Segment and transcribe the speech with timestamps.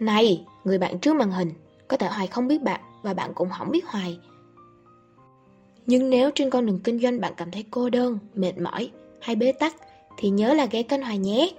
[0.00, 1.52] Này, người bạn trước màn hình,
[1.88, 4.18] có thể Hoài không biết bạn và bạn cũng không biết Hoài.
[5.86, 9.36] Nhưng nếu trên con đường kinh doanh bạn cảm thấy cô đơn, mệt mỏi hay
[9.36, 9.74] bế tắc
[10.18, 11.50] thì nhớ là ghé kênh Hoài nhé.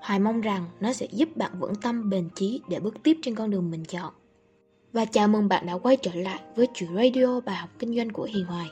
[0.00, 3.34] Hoài mong rằng nó sẽ giúp bạn vững tâm bền chí để bước tiếp trên
[3.34, 4.12] con đường mình chọn.
[4.92, 8.10] Và chào mừng bạn đã quay trở lại với chuỗi radio bài học kinh doanh
[8.10, 8.66] của Hiền Hoài.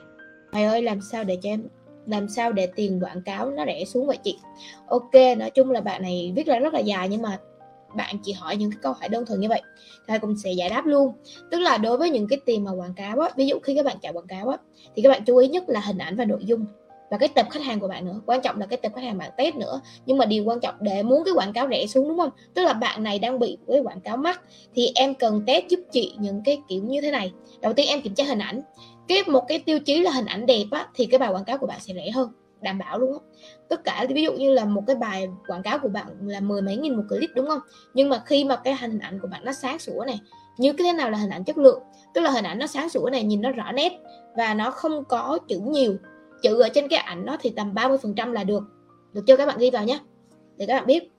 [0.53, 1.69] Hoài ơi làm sao để cho em
[2.07, 4.39] làm sao để tiền quảng cáo nó rẻ xuống vậy chị
[4.87, 7.39] ok nói chung là bạn này viết ra rất là dài nhưng mà
[7.97, 9.63] bạn chỉ hỏi những cái câu hỏi đơn thuần như vậy,
[10.09, 11.13] thầy cũng sẽ giải đáp luôn.
[11.51, 13.87] Tức là đối với những cái tiền mà quảng cáo á, ví dụ khi các
[13.87, 14.57] bạn chạy quảng cáo á,
[14.97, 16.67] thì các bạn chú ý nhất là hình ảnh và nội dung
[17.11, 18.21] và cái tập khách hàng của bạn nữa.
[18.27, 19.81] Quan trọng là cái tập khách hàng bạn test nữa.
[20.07, 22.31] Nhưng mà điều quan trọng để muốn cái quảng cáo rẻ xuống đúng không?
[22.55, 24.41] Tức là bạn này đang bị với quảng cáo mắc
[24.75, 27.33] thì em cần test giúp chị những cái kiểu như thế này.
[27.61, 28.61] Đầu tiên em kiểm tra hình ảnh.
[29.09, 31.59] Cái một cái tiêu chí là hình ảnh đẹp á, thì cái bài quảng cáo
[31.59, 32.29] của bạn sẽ rẻ hơn
[32.63, 33.19] đảm bảo luôn á.
[33.69, 36.63] Tất cả, ví dụ như là một cái bài quảng cáo của bạn là mười
[36.63, 37.61] mấy nghìn một clip đúng không?
[37.95, 40.21] Nhưng mà khi mà cái hình ảnh của bạn nó sáng sủa này,
[40.59, 41.83] như cái thế nào là hình ảnh chất lượng?
[42.15, 43.93] Tức là hình ảnh nó sáng sủa này, nhìn nó rõ nét
[44.37, 45.97] và nó không có chữ nhiều.
[46.43, 48.63] Chữ ở trên cái ảnh nó thì tầm 30 phần trăm là được.
[49.13, 49.37] Được chưa?
[49.37, 49.99] Các bạn ghi vào nhé.
[50.57, 51.13] Để các bạn biết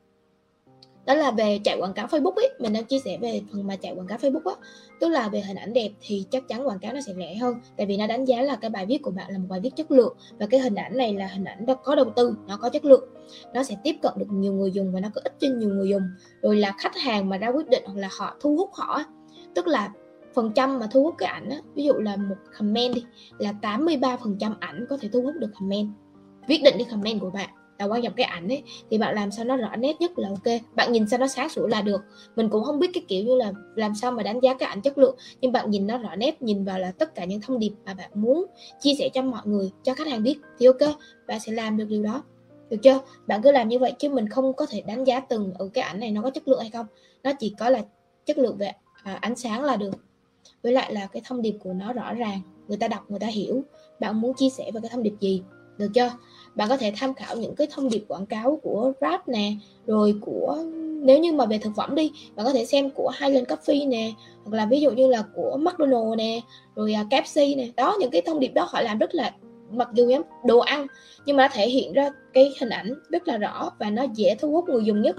[1.06, 2.50] đó là về chạy quảng cáo Facebook ấy.
[2.59, 4.56] Mình đang chia sẻ về phần mà chạy quảng cáo Facebook á.
[5.00, 7.56] Tức là về hình ảnh đẹp thì chắc chắn quảng cáo nó sẽ rẻ hơn.
[7.78, 9.76] Tại vì nó đánh giá là cái bài viết của bạn là một bài viết
[9.76, 10.18] chất lượng.
[10.40, 12.86] Và cái hình ảnh này là hình ảnh nó có đầu tư nó có chất
[12.86, 13.09] lượng.
[13.54, 15.90] Nó sẽ tiếp cận được nhiều người dùng và nó có ích cho nhiều người
[15.90, 16.04] dùng.
[16.42, 19.04] Rồi là khách hàng mà ra quyết định hoặc là họ thu hút họ
[19.56, 19.90] tức là
[20.34, 23.06] phần trăm mà thu hút cái ảnh á, ví dụ là một comment đi
[23.38, 25.90] là 83 phần trăm ảnh có thể thu hút được comment.
[26.48, 28.63] Quyết định đi comment của bạn là quan trọng cái ảnh ấy.
[28.89, 30.61] Thì bạn làm sao nó rõ nét nhất là ok.
[30.75, 32.02] Bạn nhìn sao nó sáng sủa là được.
[32.35, 34.81] Mình cũng không biết cái kiểu như là làm sao mà đánh giá cái ảnh
[34.81, 35.16] chất lượng.
[35.41, 37.94] Nhưng bạn nhìn nó rõ nét nhìn vào là tất cả những thông điệp mà
[37.94, 38.45] bạn muốn
[38.79, 41.85] chia sẻ cho mọi người cho khách hàng biết thì ok bạn sẽ làm được
[41.89, 42.23] điều đó.
[42.69, 42.99] Được chưa?
[43.27, 45.83] Bạn cứ làm như vậy chứ mình không có thể đánh giá từng ở cái
[45.83, 46.85] ảnh này nó có chất lượng hay không.
[47.23, 47.81] Nó chỉ có là
[48.25, 48.71] chất lượng về
[49.03, 49.94] à, ánh sáng là được.
[50.63, 53.27] Với lại là cái thông điệp của nó rõ ràng người ta đọc người ta
[53.27, 53.63] hiểu.
[53.99, 55.44] Bạn muốn chia sẻ về cái thông điệp gì?
[55.78, 56.11] Được chưa?
[56.56, 59.53] Bạn có thể tham khảo những cái thông điệp quảng cáo của Rap nè,
[59.88, 60.57] rồi của,
[61.01, 64.12] nếu như mà về thực phẩm đi, bạn có thể xem của Highland Coffee nè,
[64.44, 66.41] hoặc là ví dụ như là của McDonald nè,
[66.75, 67.67] rồi à, KFC nè.
[67.75, 69.31] Đó, những cái thông điệp đó họ làm rất là,
[69.72, 70.88] mặc dù giống đồ ăn,
[71.25, 74.35] nhưng mà nó thể hiện ra cái hình ảnh rất là rõ và nó dễ
[74.35, 75.16] thu hút người dùng nhất.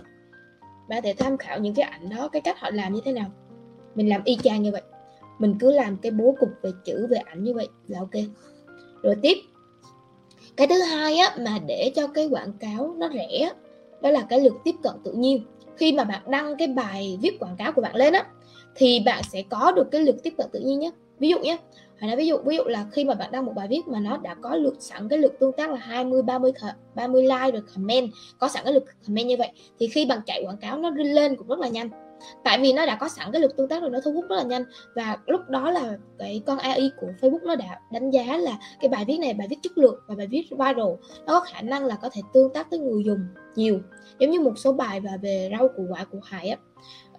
[0.89, 3.13] Bạn có thể tham khảo những cái ảnh đó, cái cách họ làm như thế
[3.13, 3.27] nào.
[3.95, 4.83] Mình làm y chang như vậy.
[5.39, 8.25] Mình cứ làm cái bố cục về chữ, về ảnh như vậy là ok.
[9.03, 9.39] Rồi tiếp
[10.57, 13.51] cái thứ hai á, mà để cho cái quảng cáo nó rẻ
[14.01, 15.45] đó là cái lượt tiếp cận tự nhiên.
[15.77, 18.27] Khi mà bạn đăng cái bài viết quảng cáo của bạn lên á,
[18.75, 21.57] thì bạn sẽ có được cái lượt tiếp cận tự nhiên nhé ví dụ nhé
[21.97, 24.01] hay nói ví dụ ví dụ là khi mà bạn đăng một bài viết mà
[24.01, 26.53] nó đã có lượt sẵn cái lượt tương tác là 20 30
[26.95, 30.43] 30 like rồi comment, có sẵn cái lượt comment như vậy, thì khi bạn chạy
[30.47, 31.89] quảng cáo nó lên cũng rất là nhanh
[32.45, 34.37] tại vì nó đã có sẵn cái lực tương tác rồi nó thu hút rất
[34.37, 34.65] là nhanh.
[34.95, 38.89] Và lúc đó là cái con AI của Facebook nó đã đánh giá là cái
[38.89, 40.95] bài viết này bài viết chất lượng và bài viết viral.
[41.27, 43.19] Nó có khả năng là có thể tương tác với người dùng
[43.57, 43.81] nhiều
[44.19, 46.57] giống như một số bài và về rau củ quả của Hải á.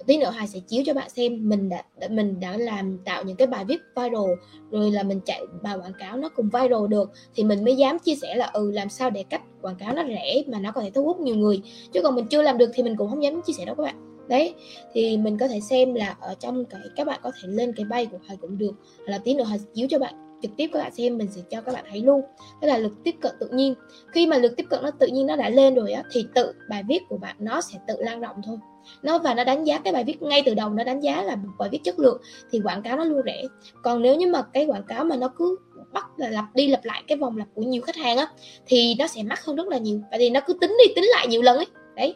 [0.07, 3.37] Tí nữa Hải sẽ chiếu cho bạn xem mình đã, mình đã làm tạo những
[3.37, 4.31] cái bài viết viral
[4.71, 7.99] rồi là mình chạy bài quảng cáo nó cùng viral được thì mình mới dám
[7.99, 10.81] chia sẻ là ừ làm sao để cách quảng cáo nó rẻ mà nó có
[10.81, 11.61] thể thu hút nhiều người.
[11.91, 13.83] Chứ còn mình chưa làm được thì mình cũng không dám chia sẻ đâu các
[13.83, 14.53] bạn đấy,
[14.93, 17.85] thì mình có thể xem là ở trong cái, các bạn có thể lên cái
[17.85, 18.73] bay của thầy cũng được.
[18.97, 21.41] Hoặc là tí nữa thầy chiếu cho bạn, trực tiếp các bạn xem, mình sẽ
[21.49, 22.21] cho các bạn thấy luôn.
[22.61, 23.73] Đó là lực tiếp cận tự nhiên.
[24.11, 26.53] Khi mà lực tiếp cận nó tự nhiên nó đã lên rồi á, thì tự
[26.69, 28.57] bài viết của bạn nó sẽ tự lan rộng thôi.
[29.03, 31.35] Nó, và nó đánh giá cái bài viết ngay từ đầu, nó đánh giá là
[31.35, 32.21] một bài viết chất lượng,
[32.51, 33.43] thì quảng cáo nó luôn rẻ.
[33.83, 35.57] Còn nếu như mà cái quảng cáo mà nó cứ
[35.93, 38.27] bắt là lặp đi lặp lại cái vòng lặp của nhiều khách hàng á,
[38.65, 40.01] thì nó sẽ mắc hơn rất là nhiều.
[40.11, 41.67] Tại vì nó cứ tính đi tính lại nhiều lần ấy.
[41.95, 42.15] Đấy.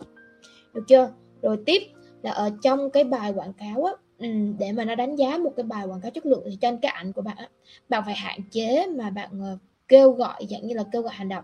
[0.74, 1.10] Được chưa?
[1.42, 1.80] Rồi tiếp
[2.22, 3.94] là ở trong cái bài quảng cáo á
[4.60, 6.92] để mà nó đánh giá một cái bài quảng cáo chất lượng thì trên cái
[6.92, 7.50] ảnh của bạn á,
[7.90, 9.58] bạn phải hạn chế mà bạn ờ,
[9.88, 11.44] kêu gọi dạng như là kêu gọi hành động.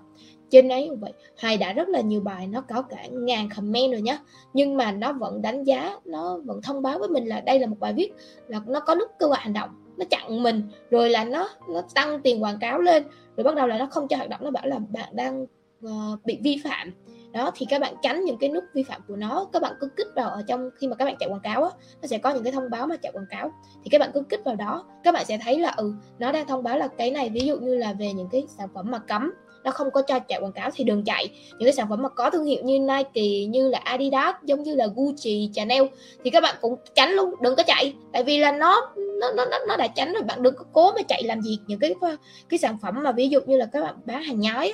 [0.50, 3.92] Trên ấy như vậy hay đã rất là nhiều bài nó có cả ngàn comment
[3.92, 4.20] rồi nhá
[4.54, 7.68] nhưng mà nó vẫn đánh giá nó vẫn thông báo với mình là đây là
[7.68, 8.14] một bài viết
[8.48, 11.82] là nó có nút kêu gọi hành động nó chặn mình rồi là nó nó
[11.96, 13.04] tăng tiền quảng cáo lên
[13.38, 15.46] rồi bắt đầu là nó không cho hoạt động nó bảo là bạn đang
[15.86, 16.92] uh, bị vi phạm
[17.36, 19.48] đó, thì các bạn tránh những cái nút vi phạm của nó.
[19.54, 21.70] Các bạn cứ kích vào ở trong khi mà các bạn chạy quảng cáo á,
[22.02, 23.52] nó sẽ có những cái thông báo mà chạy quảng cáo.
[23.84, 26.48] Thì các bạn cứ kích vào đó, các bạn sẽ thấy là ừ nó đang
[26.48, 29.00] thông báo là cái này, ví dụ như là về những cái sản phẩm mà
[29.00, 29.34] cấm,
[29.64, 31.30] nó không có cho chạy quảng cáo thì đừng chạy.
[31.50, 34.76] Những cái sản phẩm mà có thương hiệu như Nike, như là Adidas, giống như
[34.76, 35.84] là Gucci, Chanel,
[36.24, 37.94] thì các bạn cũng tránh luôn, đừng có chạy.
[38.14, 38.92] Tại vì là nó
[39.22, 41.80] nó nó nó đã tránh rồi, bạn đừng có cố mà chạy làm gì những
[41.80, 41.94] cái
[42.50, 44.74] cái sản phẩm mà ví dụ như là các bạn bán hàng nhái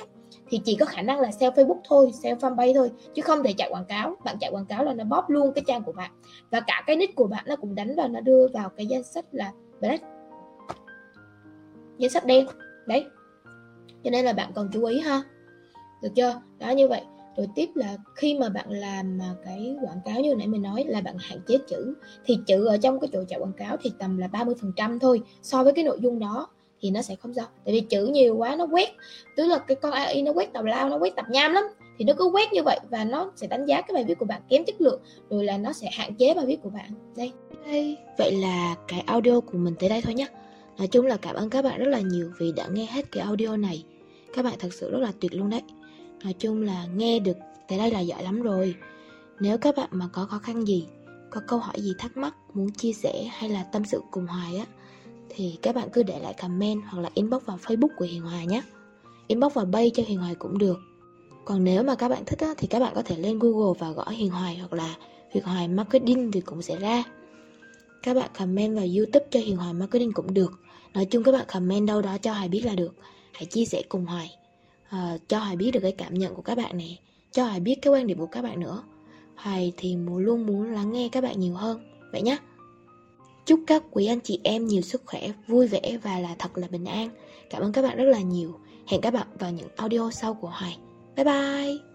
[0.52, 3.52] thì chỉ có khả năng là sell Facebook thôi, sell fanpage thôi, chứ không thể
[3.52, 4.16] chạy quảng cáo.
[4.24, 6.10] Bạn chạy quảng cáo là nó bóp luôn cái trang của bạn.
[6.50, 9.02] Và cả cái nick của bạn nó cũng đánh vào, nó đưa vào cái danh
[9.02, 10.04] sách là black.
[11.98, 12.46] Danh sách đen.
[12.86, 13.06] Đấy.
[14.04, 15.22] Cho nên là bạn cần chú ý ha.
[16.02, 16.40] Được chưa?
[16.58, 17.02] Đó, như vậy.
[17.36, 20.84] Rồi tiếp là khi mà bạn làm mà cái quảng cáo như nãy mình nói
[20.88, 21.94] là bạn hạn chế chữ,
[22.24, 25.64] thì chữ ở trong cái chỗ chạy quảng cáo thì tầm là 30% thôi so
[25.64, 26.48] với cái nội dung đó
[26.82, 28.88] thì nó sẽ không sao tại vì chữ nhiều quá nó quét
[29.36, 31.64] tức là cái con AI nó quét tào lao nó quét tập nham lắm
[31.98, 34.26] thì nó cứ quét như vậy và nó sẽ đánh giá cái bài viết của
[34.26, 35.00] bạn kém chất lượng
[35.30, 37.32] rồi là nó sẽ hạn chế bài viết của bạn đây
[37.64, 40.26] Hey, vậy là cái audio của mình tới đây thôi nhé.
[40.78, 43.24] Nói chung là cảm ơn các bạn rất là nhiều vì đã nghe hết cái
[43.24, 43.84] audio này.
[44.34, 45.62] Các bạn thật sự rất là tuyệt luôn đấy.
[46.24, 47.36] Nói chung là nghe được
[47.68, 48.74] tới đây là giỏi lắm rồi.
[49.40, 50.86] Nếu các bạn mà có khó khăn gì,
[51.30, 54.56] có câu hỏi gì thắc mắc, muốn chia sẻ hay là tâm sự cùng Hoài
[54.56, 54.64] á,
[55.34, 58.46] thì các bạn cứ để lại comment hoặc là inbox vào Facebook của Hiền Hoài
[58.46, 58.62] nhé.
[59.26, 60.78] Inbox vào bay cho Hiền Hoài cũng được.
[61.44, 63.90] Còn nếu mà các bạn thích á, thì các bạn có thể lên Google và
[63.90, 64.94] gõ Hiền Hoài hoặc là
[65.30, 67.02] Hiền Hoài Marketing thì cũng sẽ ra.
[68.02, 70.52] Các bạn comment vào YouTube cho Hiền Hoài Marketing cũng được.
[70.94, 72.94] Nói chung các bạn comment đâu đó cho Hoài biết là được.
[73.32, 74.36] Hãy chia sẻ cùng Hoài.
[74.88, 76.98] À, cho Hoài biết được cái cảm nhận của các bạn này.
[77.32, 78.82] Cho Hoài biết cái quan điểm của các bạn nữa.
[79.36, 81.80] Hoài thì muốn luôn muốn lắng nghe các bạn nhiều hơn.
[82.12, 82.36] Vậy nhé.
[83.46, 86.68] Chúc các quý anh chị em nhiều sức khỏe, vui vẻ và là thật là
[86.70, 87.10] bình an.
[87.50, 88.58] Cảm ơn các bạn rất là nhiều.
[88.86, 90.78] Hẹn các bạn vào những audio sau của Hoài.
[91.16, 91.91] Bye bye!